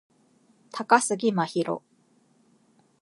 [0.71, 1.83] 高杉真宙